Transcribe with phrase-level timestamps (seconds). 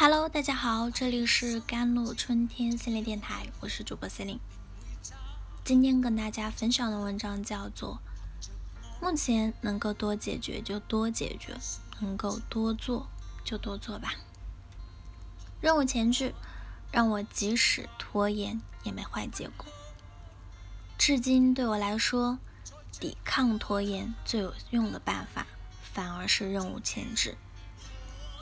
[0.00, 4.40] Hello，大家好，这里是甘露春天系列电台，我是主播 c e l i n e
[5.64, 7.98] 今天跟大家分享的文章叫做
[9.02, 11.56] 《目前能够多解决就多解决，
[11.98, 13.08] 能够多做
[13.42, 14.12] 就多做吧》。
[15.60, 16.32] 任务前置，
[16.92, 19.66] 让我即使拖延也没坏结果。
[20.96, 22.38] 至今对我来说，
[23.00, 25.44] 抵抗拖延最有用的办法，
[25.82, 27.36] 反而是任务前置。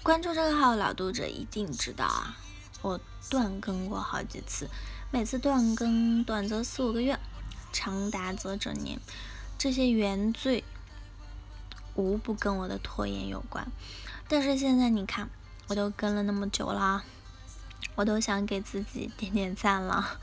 [0.06, 2.37] 关注这个号老读者一定知道啊，
[2.80, 4.70] 我断更过好几次，
[5.10, 7.19] 每次断更短则四五个月，
[7.73, 9.01] 长达则整年。
[9.59, 10.62] 这些原罪
[11.96, 13.66] 无不跟我的拖延有关。
[14.29, 15.29] 但是现在你看，
[15.66, 17.02] 我都更了那么久了，
[17.96, 20.20] 我都想给自己点点赞了。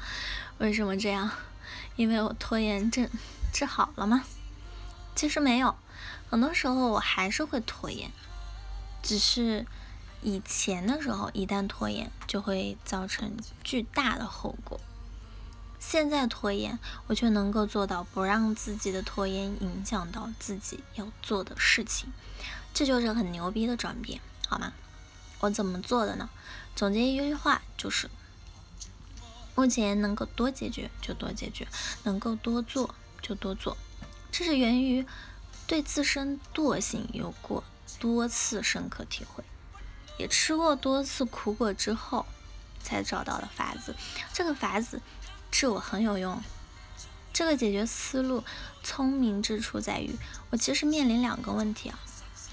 [0.59, 1.29] 为什么这样？
[1.97, 3.09] 因为我拖延症
[3.51, 4.23] 治好了吗？
[5.13, 5.75] 其实没有，
[6.29, 8.09] 很多时候我还是会拖延。
[9.03, 9.67] 只是
[10.21, 14.79] 以前的时候，一旦拖延就会造成巨大的后果。
[15.77, 22.09] 现在拖延，我却能够做到不让自己的拖延影响到自己要做的事情，
[22.73, 24.71] 这就是很牛逼的转变，好吗？
[25.41, 26.29] 我怎么做的呢？
[26.73, 28.09] 总结一句话就是：
[29.55, 31.67] 目前能够多解决就多解决，
[32.03, 33.75] 能够多做就多做。
[34.31, 35.05] 这是源于
[35.67, 37.65] 对自身惰性有过。
[37.99, 39.43] 多次深刻体会，
[40.17, 42.25] 也吃过多次苦果之后，
[42.81, 43.95] 才找到了法子。
[44.33, 45.01] 这个法子
[45.51, 46.41] 是我很有用。
[47.31, 48.43] 这个解决思路
[48.83, 50.15] 聪明之处在于，
[50.51, 51.99] 我其实面临两个问题啊，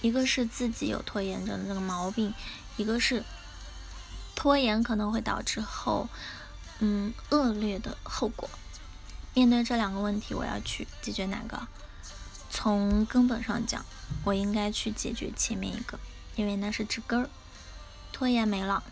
[0.00, 2.32] 一个是自己有拖延症的这个毛病，
[2.78, 3.22] 一个是
[4.34, 6.08] 拖延可能会导致后
[6.78, 8.48] 嗯恶劣的后果。
[9.34, 11.69] 面对这两个问题，我要去解决哪个？
[12.50, 13.84] 从根本上讲。
[14.25, 15.98] 我应该去解决前面一个，
[16.36, 17.30] 因为那是治根儿。
[18.12, 18.83] 拖延没了，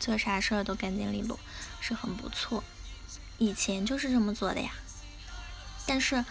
[0.00, 1.38] 做啥事儿都干净利落，
[1.80, 2.64] 是很不错。
[3.38, 4.72] 以前就是这么做的呀。
[5.86, 6.24] 但是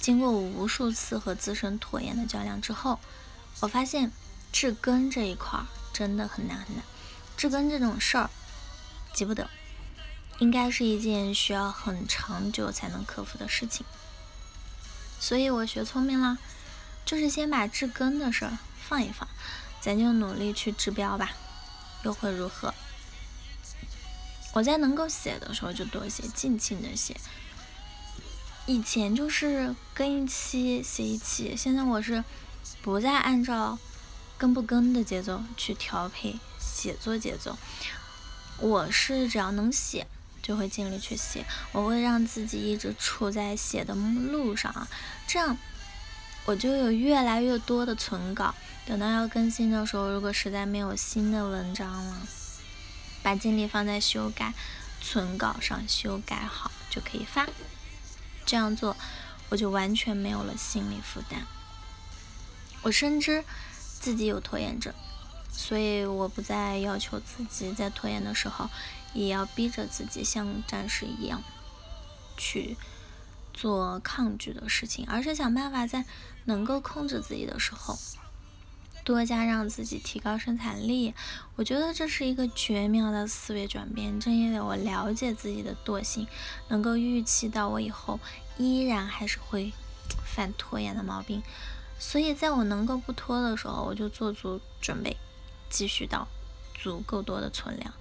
[0.00, 2.98] 经过无数次和自身拖延的较量之后，
[3.60, 4.10] 我发现
[4.50, 6.84] 治根这一块儿真的很难很难。
[7.36, 8.30] 治根这种事儿
[9.14, 9.48] 急不得，
[10.38, 13.86] 应该是一件需要很长久才能克服的事情。
[15.20, 16.38] 所以我学聪明了。
[17.06, 18.58] 就是先把治根的事儿
[18.88, 19.26] 放一放，
[19.80, 21.30] 咱就努力去治标吧，
[22.02, 22.74] 又会如何？
[24.52, 27.16] 我在能够写的时候就多写，尽情的写。
[28.66, 32.24] 以前就是更一期写一期，现在我是
[32.82, 33.78] 不再按照
[34.36, 37.56] 更不更的节奏去调配写作节奏。
[38.58, 40.08] 我是只要能写，
[40.42, 44.88] 就会尽力去写，我会让自己一直处在写的路上，
[45.28, 45.56] 这样。
[46.46, 48.54] 我就有越来越多的存稿，
[48.86, 52.22] 等到要更新的时候，如果实在没有新的文章了，
[53.20, 54.54] 把精力放在修改
[55.00, 57.48] 存稿上，修改好就可以发。
[58.44, 58.96] 这样做，
[59.48, 61.44] 我就完全没有了心理负担。
[62.82, 63.42] 我深知
[63.98, 64.94] 自己有拖延症，
[65.50, 68.70] 所以我不再要求自己在拖延的时候，
[69.12, 71.42] 也要逼着自己像战士一样
[72.36, 72.76] 去。
[73.58, 76.04] 做抗拒的事情，而是想办法在
[76.46, 77.98] 能够控制自己的时候，
[79.04, 81.14] 多加让自己提高生产力。
[81.54, 84.18] 我觉得这是一个绝妙的思维转变。
[84.18, 86.26] 正因为我了解自己的惰性，
[86.68, 88.18] 能够预期到我以后
[88.58, 89.72] 依然还是会
[90.24, 91.42] 犯拖延的毛病，
[91.98, 95.16] 所以在我能够不拖的时候，我就做足准备，
[95.68, 96.26] 积蓄到
[96.74, 97.92] 足够多的存量。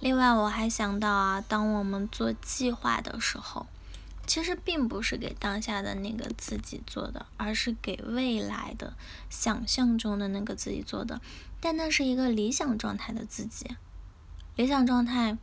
[0.00, 3.66] 另外，我还想到啊，当我们做计划的时候。
[4.32, 8.94] 其实并不是给当下的那个自己做的，而是给未来的
[9.28, 11.20] 想象中的那个自己做的。
[11.60, 13.76] 但那是一个理想状态的自己，
[14.56, 15.36] 理想状态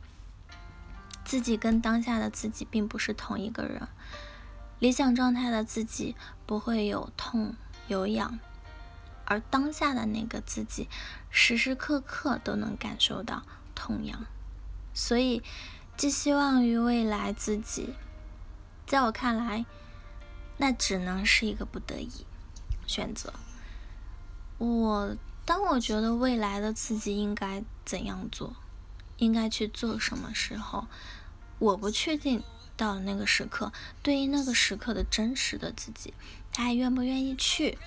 [1.24, 3.86] 自己跟当下的自己并不是同一个人。
[4.80, 7.54] 理想状态的自己不会有痛
[7.86, 8.40] 有痒，
[9.24, 10.88] 而当下的那个自己
[11.30, 13.44] 时时刻刻都能感受到
[13.76, 14.26] 痛痒。
[14.92, 15.44] 所以，
[15.96, 17.94] 寄希望于未来自己。
[18.90, 19.64] 在我看来，
[20.56, 22.26] 那只能是一个不得已
[22.88, 23.32] 选择。
[24.58, 28.56] 我当我觉得未来的自己应该怎样做，
[29.18, 30.88] 应该去做什么时候，
[31.60, 32.42] 我不确定
[32.76, 33.72] 到了那个时刻，
[34.02, 36.12] 对于那个时刻的真实的自己，
[36.50, 37.78] 他还愿不愿意去？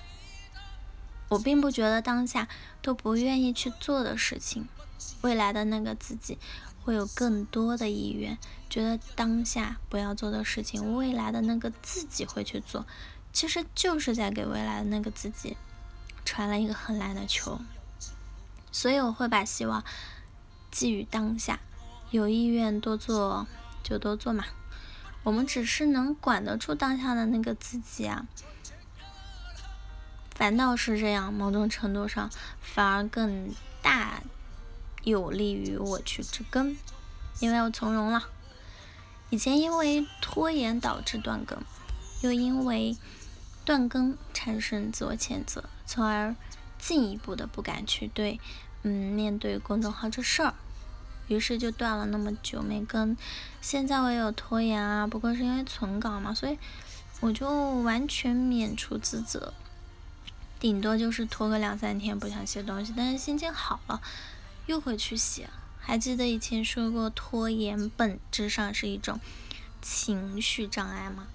[1.28, 2.48] 我并不觉得当下
[2.80, 4.66] 都不愿意去做的事情，
[5.20, 6.38] 未来的那个自己。
[6.84, 8.36] 会有更多的意愿，
[8.68, 12.84] 觉得当下不要做的事情，未来的那个自己会去做，
[13.32, 15.56] 其实就是在给未来的那个自己
[16.26, 17.58] 传了一个很烂的球。
[18.70, 19.82] 所以我会把希望
[20.70, 21.58] 寄予当下，
[22.10, 23.46] 有意愿多做
[23.82, 24.44] 就多做嘛。
[25.22, 28.26] 我们只是能管得住当下的那个自己啊。
[30.34, 32.28] 反倒是这样，某种程度上
[32.60, 34.22] 反而更大
[35.04, 36.76] 有利于我去植根，
[37.40, 38.24] 因为我从容了。
[39.30, 41.58] 以前因为拖延导致断更，
[42.22, 42.96] 又因为
[43.64, 46.34] 断更产生自我谴责，从而
[46.78, 48.38] 进一步的不敢去对，
[48.82, 50.54] 嗯，面对公众号这事儿，
[51.28, 53.16] 于是就断了那么久没更。
[53.60, 56.58] 现在我也有拖延啊，不过是因为存稿嘛，所以
[57.20, 57.48] 我就
[57.80, 59.52] 完全免除自责，
[60.60, 64.00] 顶多就是拖个两三天不想写东西，但是心情好了
[64.66, 65.48] 又会去写。
[65.80, 69.20] 还记得以前说过，拖延本质上是一种
[69.82, 71.26] 情绪障碍吗？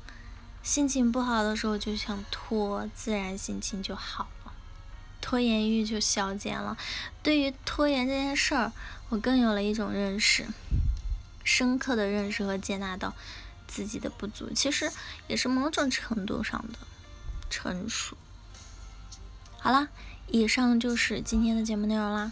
[0.63, 4.51] 心情不好的时候就想拖，自然心情就好了，
[5.21, 6.77] 拖延欲就消减了。
[7.23, 8.73] 对于拖延这件事儿，
[9.09, 10.47] 我更有了一种认识，
[11.43, 13.13] 深刻的认识和接纳到
[13.67, 14.91] 自己的不足，其实
[15.27, 16.79] 也是某种程度上的
[17.49, 18.17] 成熟。
[19.59, 19.87] 好啦，
[20.27, 22.31] 以上就是今天的节目内容啦。